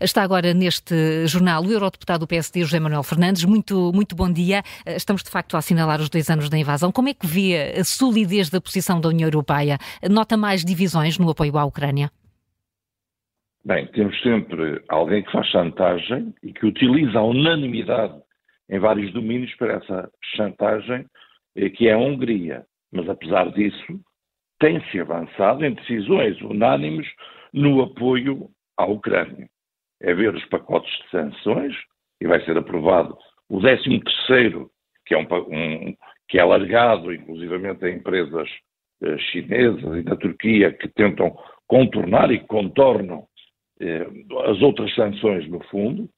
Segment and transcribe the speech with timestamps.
[0.00, 3.44] Está agora neste jornal o eurodeputado do PSD, José Manuel Fernandes.
[3.44, 4.62] Muito, muito bom dia.
[4.86, 6.92] Estamos de facto a assinalar os dois anos da invasão.
[6.92, 9.76] Como é que vê a solidez da posição da União Europeia?
[10.08, 12.10] Nota mais divisões no apoio à Ucrânia?
[13.64, 18.14] Bem, temos sempre alguém que faz chantagem e que utiliza a unanimidade
[18.70, 21.06] em vários domínios para essa chantagem,
[21.56, 22.64] eh, que é a Hungria.
[22.92, 24.00] Mas, apesar disso,
[24.60, 27.06] tem-se avançado em decisões unânimes
[27.52, 29.48] no apoio à Ucrânia.
[30.00, 31.74] É ver os pacotes de sanções,
[32.20, 33.16] e vai ser aprovado
[33.48, 34.00] o 13
[35.06, 35.96] que é, um, um,
[36.28, 38.48] que é alargado inclusivamente a empresas
[39.02, 43.26] eh, chinesas e da Turquia que tentam contornar e contornam
[43.80, 44.06] eh,
[44.46, 46.08] as outras sanções, no fundo.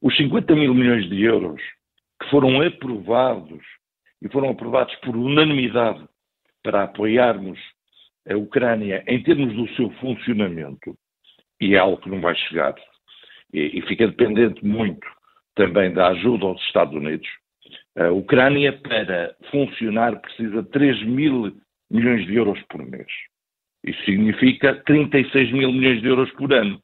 [0.00, 1.60] Os 50 mil milhões de euros
[2.22, 3.62] que foram aprovados
[4.22, 6.06] e foram aprovados por unanimidade
[6.62, 7.58] para apoiarmos
[8.28, 10.96] a Ucrânia em termos do seu funcionamento,
[11.60, 12.74] e é algo que não vai chegar,
[13.52, 15.06] e, e fica dependente muito
[15.54, 17.28] também da ajuda aos Estados Unidos.
[17.96, 21.52] A Ucrânia, para funcionar, precisa de 3 mil
[21.90, 23.08] milhões de euros por mês.
[23.84, 26.80] Isso significa 36 mil milhões de euros por ano.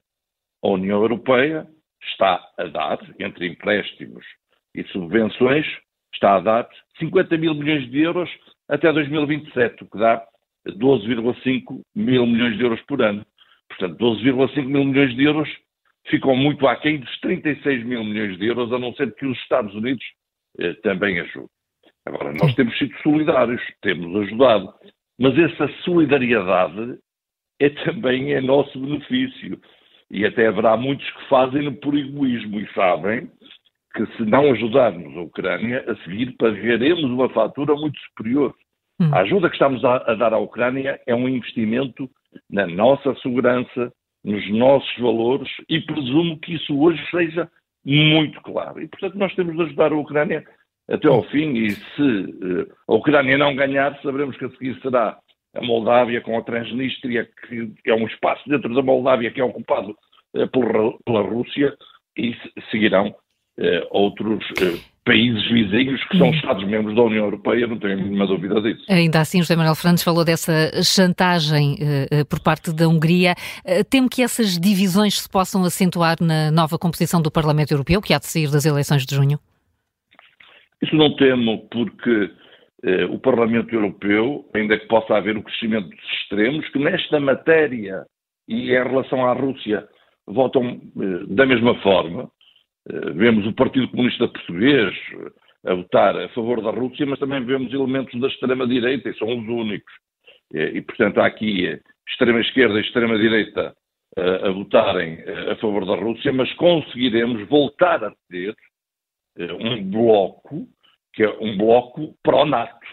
[0.63, 1.67] A União Europeia
[2.03, 4.25] está a dar, entre empréstimos
[4.75, 5.67] e subvenções,
[6.13, 8.31] está a dar 50 mil milhões de euros
[8.69, 10.27] até 2027, o que dá
[10.67, 13.25] 12,5 mil milhões de euros por ano.
[13.69, 15.49] Portanto, 12,5 mil milhões de euros
[16.09, 19.75] ficam muito aquém dos 36 mil milhões de euros, a não ser que os Estados
[19.75, 20.05] Unidos
[20.59, 21.49] eh, também ajudem.
[22.07, 24.73] Agora, nós temos sido solidários, temos ajudado,
[25.19, 26.99] mas essa solidariedade
[27.61, 29.61] é também em nosso benefício.
[30.11, 33.29] E até haverá muitos que fazem por egoísmo e sabem
[33.95, 38.55] que se não ajudarmos a Ucrânia, a seguir pagaremos uma fatura muito superior.
[39.01, 39.13] Hum.
[39.13, 42.09] A ajuda que estamos a, a dar à Ucrânia é um investimento
[42.49, 43.93] na nossa segurança,
[44.27, 47.49] nos nossos valores e presumo que isso hoje seja
[47.85, 48.83] muito claro.
[48.83, 50.45] E, portanto, nós temos de ajudar a Ucrânia
[50.89, 55.17] até ao fim e se uh, a Ucrânia não ganhar, saberemos que a seguir será
[55.55, 59.97] a Moldávia com a Transnistria, que é um espaço dentro da Moldávia que é ocupado
[60.35, 60.49] uh,
[61.05, 61.77] pela, Rússia,
[62.19, 62.35] e
[62.71, 64.45] seguirão uh, outros
[65.07, 66.31] países vizinhos que são.
[66.31, 68.85] Estados-membros da União Europeia, não tenho a mínima dúvida disso.
[68.91, 70.53] Ainda assim, José Manuel Fernandes falou dessa
[70.83, 73.35] chantagem uh, por parte da Hungria.
[73.65, 78.13] Uh, temo que essas divisões se possam acentuar na nova composição do Parlamento Europeu, que
[78.13, 79.39] há de sair das eleições de junho?
[80.83, 82.25] Isso não temo, porque
[82.85, 88.05] uh, o Parlamento Europeu, ainda que possa haver o crescimento dos extremos, que nesta matéria
[88.49, 89.87] e em relação à Rússia
[90.27, 90.81] votam
[91.29, 92.29] da mesma forma,
[93.15, 94.95] vemos o Partido Comunista Português
[95.67, 99.49] a votar a favor da Rússia, mas também vemos elementos da extrema-direita, e são os
[99.49, 99.93] únicos.
[100.55, 103.75] E, portanto, há aqui extrema-esquerda e extrema-direita
[104.17, 108.55] a, votarem eh, a favor da Rússia, mas conseguiremos voltar a ter
[109.39, 110.67] eh, um bloco,
[111.13, 112.87] que é um bloco pró-NATO,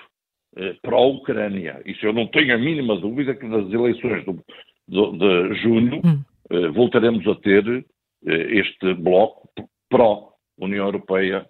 [0.82, 1.82] pró-Ucrânia.
[1.86, 4.44] Isso eu não tenho a mínima dúvida que nas eleições do,
[4.88, 6.72] do, de junho hum.
[6.74, 7.84] voltaremos a ter
[8.24, 9.43] este bloco
[9.94, 11.46] pró-União Europeia,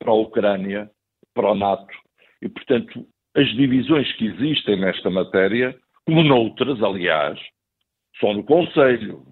[0.00, 0.90] pró-Ucrânia,
[1.32, 1.86] pró-NATO.
[2.42, 7.38] E, portanto, as divisões que existem nesta matéria, como noutras, aliás,
[8.18, 9.22] são no Conselho.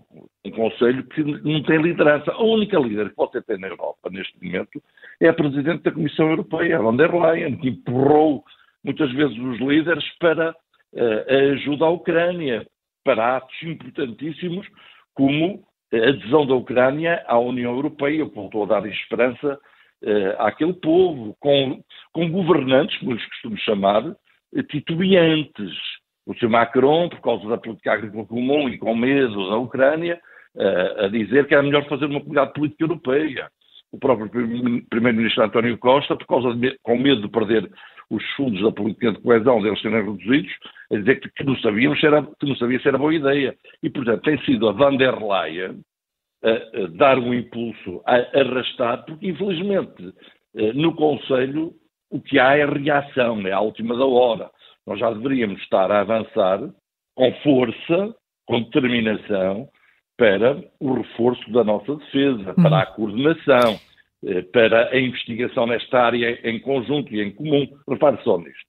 [0.45, 2.31] Um Conselho que não tem liderança.
[2.31, 4.81] A única líder que você tem na Europa neste momento
[5.21, 8.45] é a Presidente da Comissão Europeia, von der Leyen, que empurrou
[8.85, 12.67] muitas vezes os líderes para uh, a ajuda à Ucrânia,
[13.05, 14.67] para atos importantíssimos
[15.13, 19.59] como a adesão da Ucrânia à União Europeia, voltou a dar esperança
[20.03, 21.83] uh, àquele povo, com,
[22.13, 25.73] com governantes, como lhes costumo chamar, uh, titubeantes.
[26.27, 26.51] O Sr.
[26.51, 30.21] Macron, por causa da política agrícola comum e com medo da Ucrânia,
[30.55, 33.51] uh, a dizer que era melhor fazer uma comunidade política europeia.
[33.91, 37.71] O próprio Primeiro-Ministro António Costa, por causa de, com medo de perder
[38.11, 40.53] os fundos da política de coesão deles serem reduzidos,
[40.91, 43.55] a dizer que, que, não sabíamos se era, que não sabia se era boa ideia.
[43.83, 45.83] E, portanto, tem sido a van der Leyen
[46.43, 50.15] a, a dar um impulso, a arrastar, porque, infelizmente,
[50.57, 51.75] eh, no Conselho
[52.11, 54.51] o que há é reação, é a última da hora.
[54.87, 56.61] Nós já deveríamos estar a avançar
[57.15, 58.15] com força,
[58.47, 59.69] com determinação,
[60.17, 63.79] para o reforço da nossa defesa, para a coordenação, eh,
[64.53, 67.67] para a investigação nesta área em conjunto e em comum.
[67.89, 68.69] Repare só nisto.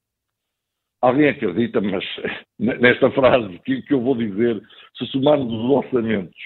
[1.01, 2.03] Alguém acredita, mas
[2.59, 4.61] nesta frase que, que eu vou dizer,
[4.97, 6.37] se somarmos os orçamentos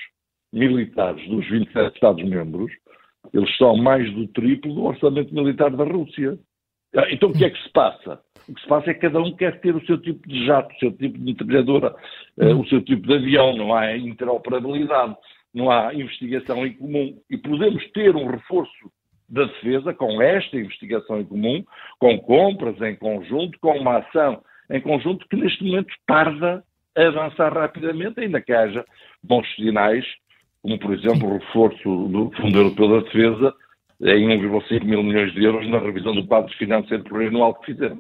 [0.54, 2.72] militares dos 27 Estados-membros,
[3.34, 6.38] eles são mais do triplo do orçamento militar da Rússia.
[6.96, 8.22] Ah, então o que é que se passa?
[8.48, 10.74] O que se passa é que cada um quer ter o seu tipo de jato,
[10.76, 11.96] o seu tipo de metralhadora,
[12.38, 15.16] uh, o seu tipo de avião, não há interoperabilidade.
[15.54, 18.92] Não há investigação em comum e podemos ter um reforço
[19.30, 21.64] da defesa com esta investigação em comum,
[22.00, 26.64] com compras em conjunto, com uma ação em conjunto que neste momento tarda
[26.96, 28.86] a avançar rapidamente, ainda que haja
[29.24, 30.06] bons sinais,
[30.62, 33.54] como por exemplo o reforço do Fundo Europeu da Defesa
[34.02, 38.00] em 1,5 mil milhões de euros na revisão do quadro financeiro plurianual que fizemos.